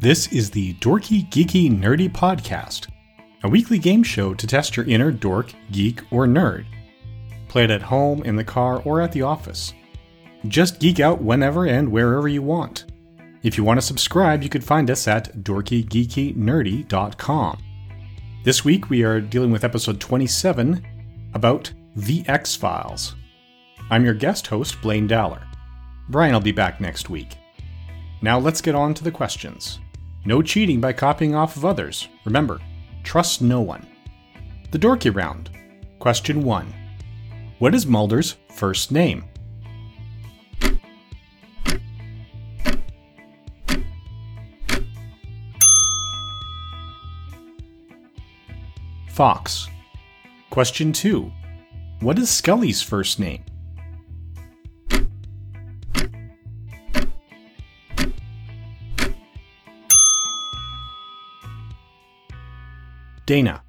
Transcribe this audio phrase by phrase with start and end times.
[0.00, 2.86] This is the Dorky, Geeky, Nerdy Podcast,
[3.42, 6.66] a weekly game show to test your inner dork, geek, or nerd.
[7.48, 9.74] Play it at home, in the car, or at the office.
[10.46, 12.84] Just geek out whenever and wherever you want.
[13.42, 17.58] If you want to subscribe, you can find us at dorkygeekynerdy.com.
[18.44, 20.86] This week we are dealing with episode 27
[21.34, 23.16] about The X Files.
[23.90, 25.42] I'm your guest host, Blaine Dowler.
[26.08, 27.36] Brian will be back next week.
[28.22, 29.80] Now let's get on to the questions.
[30.28, 32.06] No cheating by copying off of others.
[32.26, 32.60] Remember,
[33.02, 33.86] trust no one.
[34.72, 35.48] The Dorky Round.
[36.00, 36.74] Question 1.
[37.60, 39.24] What is Mulder's first name?
[49.08, 49.66] Fox.
[50.50, 51.32] Question 2.
[52.00, 53.44] What is Scully's first name?
[63.28, 63.62] Dana.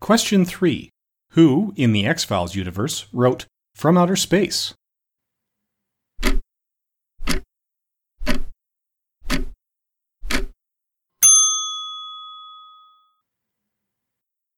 [0.00, 0.90] Question 3.
[1.34, 4.74] Who, in the X Files universe, wrote From Outer Space?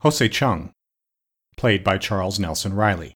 [0.00, 0.72] Jose Chung,
[1.58, 3.12] played by Charles Nelson Reilly.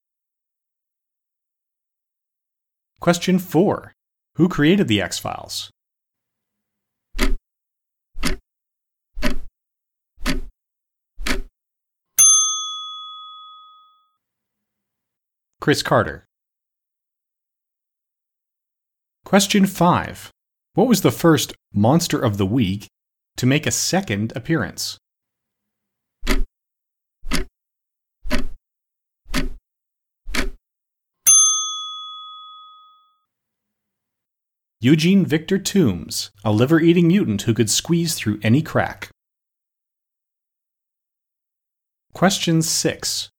[3.01, 3.95] Question 4.
[4.35, 5.70] Who created the X Files?
[15.63, 16.27] Chris Carter.
[19.25, 20.33] Question 5.
[20.75, 22.89] What was the first Monster of the Week
[23.37, 24.99] to make a second appearance?
[34.81, 39.11] Eugene Victor Toombs, a liver eating mutant who could squeeze through any crack.
[42.13, 43.32] Question 6.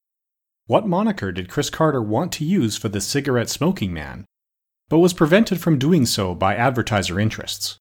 [0.65, 4.23] What moniker did Chris Carter want to use for the cigarette smoking man,
[4.87, 7.77] but was prevented from doing so by advertiser interests?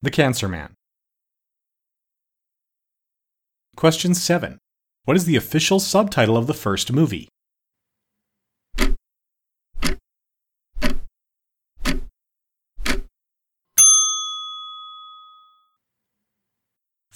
[0.00, 0.72] The Cancer Man.
[3.76, 4.58] Question 7.
[5.04, 7.28] What is the official subtitle of the first movie?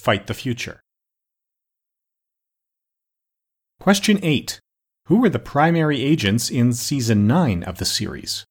[0.09, 0.81] Fight the Future.
[3.79, 4.59] Question 8.
[5.09, 8.47] Who were the primary agents in Season 9 of the series?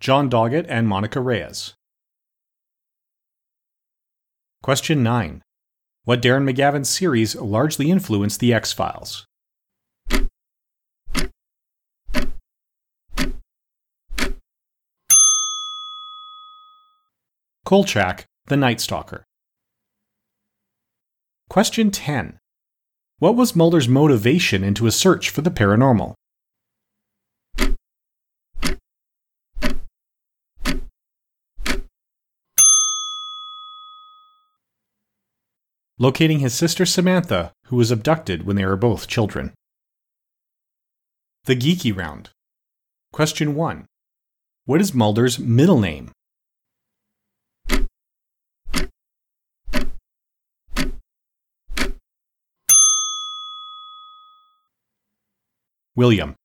[0.00, 1.74] John Doggett and Monica Reyes.
[4.64, 5.42] Question 9.
[6.02, 9.27] What Darren McGavin series largely influenced The X Files?
[17.68, 19.26] Kolchak, the Night Stalker.
[21.50, 22.38] Question 10.
[23.18, 26.14] What was Mulder's motivation into a search for the paranormal?
[35.98, 39.52] Locating his sister Samantha, who was abducted when they were both children.
[41.44, 42.30] The Geeky Round.
[43.12, 43.84] Question 1.
[44.64, 46.12] What is Mulder's middle name?
[55.98, 56.36] William.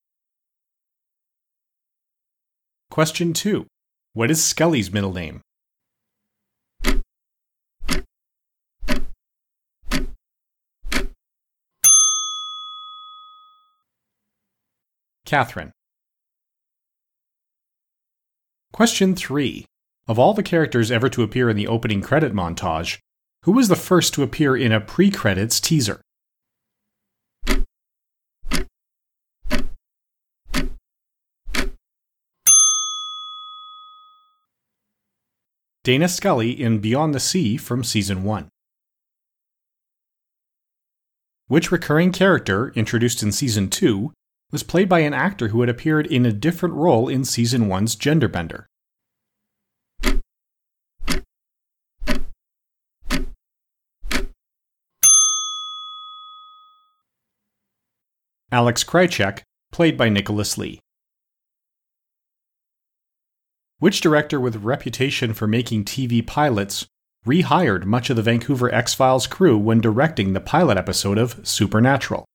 [2.89, 3.67] Question 2.
[4.13, 5.41] What is Scully's middle name?
[15.27, 15.71] Catherine.
[18.71, 19.65] Question 3.
[20.07, 22.97] Of all the characters ever to appear in the opening credit montage,
[23.43, 26.01] who was the first to appear in a pre credits teaser?
[35.83, 38.47] Dana Scully in Beyond the Sea from Season 1.
[41.47, 44.13] Which recurring character, introduced in Season 2,
[44.49, 47.97] was played by an actor who had appeared in a different role in Season 1's
[47.97, 48.63] Genderbender?
[58.53, 59.41] Alex Krycek,
[59.73, 60.79] played by Nicholas Lea.
[63.79, 66.85] Which director with reputation for making TV pilots
[67.25, 72.25] rehired much of the Vancouver X Files crew when directing the pilot episode of Supernatural?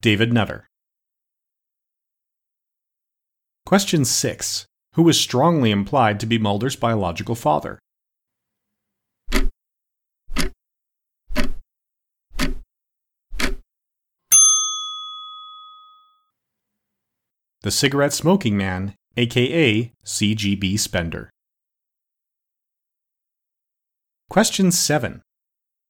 [0.00, 0.68] David Nutter.
[3.64, 4.66] Question 6.
[4.94, 7.80] Who was strongly implied to be Mulder's biological father?
[17.66, 21.30] The cigarette smoking man, aka CGB Spender.
[24.30, 25.20] Question 7.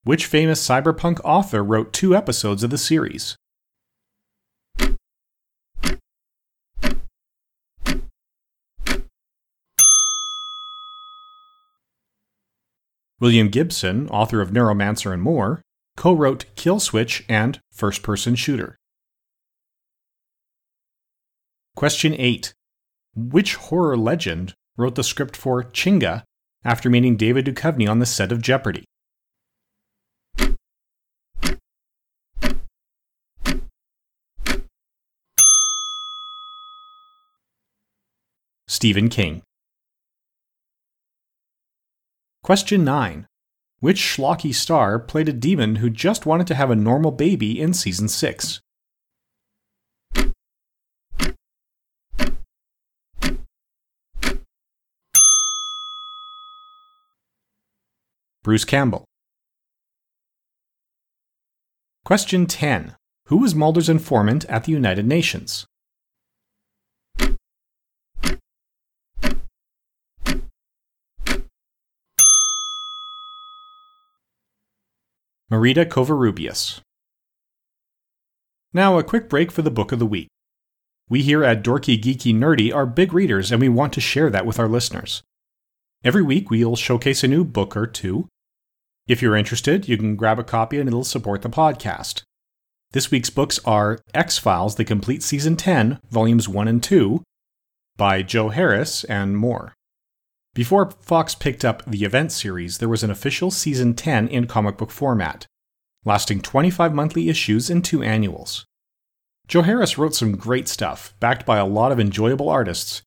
[0.03, 3.37] Which famous cyberpunk author wrote two episodes of the series?
[13.21, 15.61] William Gibson, author of Neuromancer and more,
[15.95, 18.79] co wrote Kill Switch and First Person Shooter.
[21.77, 22.55] Question 8.
[23.15, 26.23] Which horror legend wrote the script for Chinga
[26.65, 28.87] after meeting David Duchovny on the set of Jeopardy?
[38.67, 39.43] Stephen King.
[42.43, 43.27] Question 9.
[43.81, 47.75] Which schlocky star played a demon who just wanted to have a normal baby in
[47.75, 48.61] season 6?
[58.47, 59.05] Bruce Campbell.
[62.05, 62.95] Question 10.
[63.27, 65.67] Who was Mulder's informant at the United Nations?
[75.51, 76.79] Marita Covarrubias.
[78.73, 80.29] Now, a quick break for the book of the week.
[81.09, 84.47] We here at Dorky Geeky Nerdy are big readers and we want to share that
[84.47, 85.25] with our listeners.
[86.05, 88.29] Every week we'll showcase a new book or two.
[89.07, 92.23] If you're interested, you can grab a copy and it'll support the podcast.
[92.91, 97.23] This week's books are X Files, The Complete Season 10, Volumes 1 and 2,
[97.97, 99.75] by Joe Harris, and more.
[100.55, 104.77] Before Fox picked up the event series, there was an official season 10 in comic
[104.77, 105.47] book format,
[106.05, 108.65] lasting 25 monthly issues and two annuals.
[109.47, 113.03] Joe Harris wrote some great stuff, backed by a lot of enjoyable artists,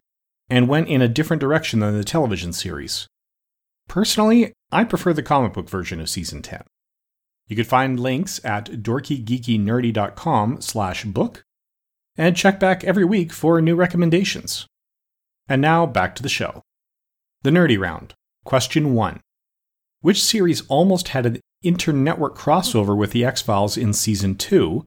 [0.49, 3.07] and went in a different direction than the television series.
[3.89, 6.63] Personally, I prefer the comic book version of season 10.
[7.47, 11.43] You can find links at dorkygeekynerdy.com slash book,
[12.15, 14.67] and check back every week for new recommendations.
[15.47, 16.61] And now back to the show.
[17.41, 18.13] The Nerdy Round.
[18.45, 19.21] Question 1.
[20.01, 24.85] Which series almost had an internetwork crossover with The X Files in Season 2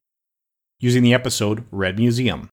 [0.79, 2.49] using the episode Red Museum?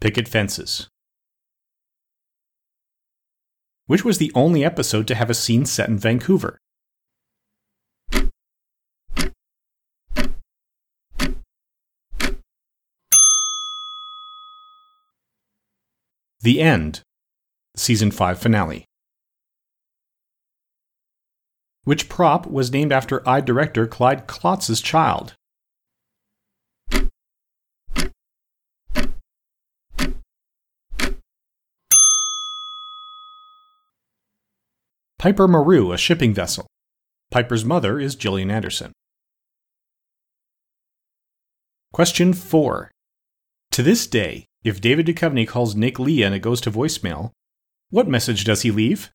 [0.00, 0.88] Picket Fences.
[3.86, 6.58] Which was the only episode to have a scene set in Vancouver?
[16.42, 17.02] The End,
[17.76, 18.86] Season 5 finale.
[21.84, 25.34] Which prop was named after I director Clyde Klotz's child?
[35.20, 36.66] Piper Maru, a shipping vessel.
[37.30, 38.90] Piper's mother is Gillian Anderson.
[41.92, 42.90] Question 4.
[43.72, 47.32] To this day, if David Duchovny calls Nick Lea and it goes to voicemail,
[47.90, 49.10] what message does he leave?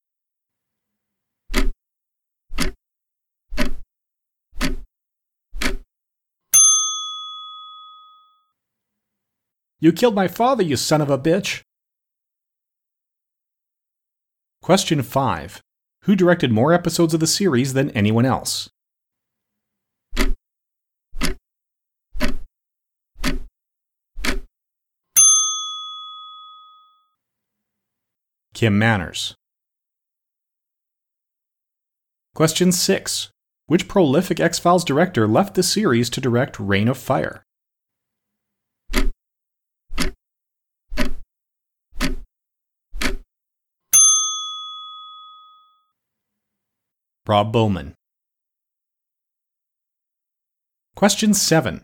[9.80, 11.64] You killed my father, you son of a bitch!
[14.62, 15.64] Question 5.
[16.06, 18.70] Who directed more episodes of the series than anyone else?
[28.54, 29.34] Kim Manners.
[32.36, 33.32] Question 6.
[33.66, 37.45] Which prolific X Files director left the series to direct Reign of Fire?
[47.28, 47.96] Rob Bowman.
[50.96, 51.84] Question 7.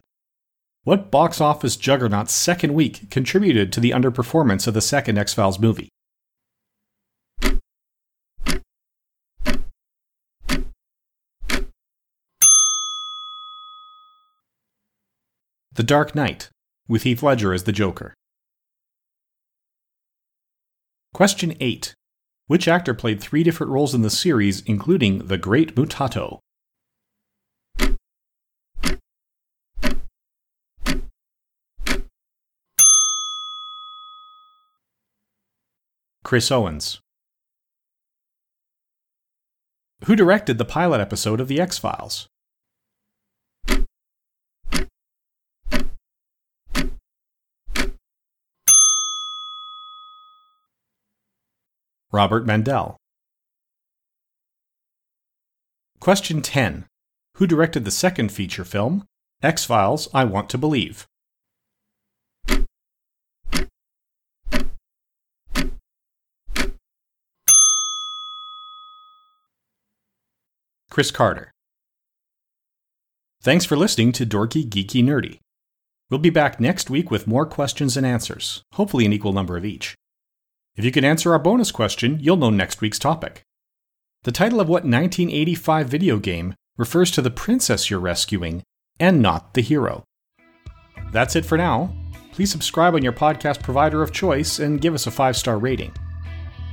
[0.84, 5.60] What box office juggernaut's second week contributed to the underperformance of the second X Files
[5.60, 5.90] movie?
[15.74, 16.50] The Dark Knight,
[16.88, 18.14] with Heath Ledger as the Joker.
[21.14, 21.96] Question 8.
[22.52, 26.40] Which actor played three different roles in the series, including the Great Mutato?
[36.26, 37.00] Chris Owens.
[40.04, 42.28] Who directed the pilot episode of The X Files?
[52.14, 52.98] Robert Mandel.
[56.02, 56.86] Question 10.
[57.36, 59.06] Who directed the second feature film,
[59.42, 61.08] X Files I Want to Believe?
[70.90, 71.54] Chris Carter.
[73.42, 75.40] Thanks for listening to Dorky Geeky Nerdy.
[76.10, 79.64] We'll be back next week with more questions and answers, hopefully an equal number of
[79.64, 79.96] each.
[80.76, 83.44] If you can answer our bonus question, you'll know next week's topic.
[84.24, 88.64] The title of what 1985 video game refers to the princess you're rescuing
[89.00, 90.04] and not the hero?
[91.12, 91.94] That's it for now.
[92.32, 95.92] Please subscribe on your podcast provider of choice and give us a five star rating.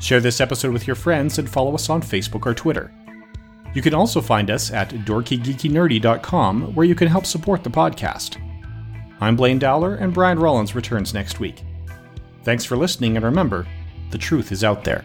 [0.00, 2.93] Share this episode with your friends and follow us on Facebook or Twitter.
[3.75, 8.40] You can also find us at dorkygeekynerdy.com where you can help support the podcast.
[9.21, 11.64] I'm Blaine Dowler, and Brian Rollins returns next week.
[12.45, 13.67] Thanks for listening, and remember,
[14.11, 15.05] the truth is out there.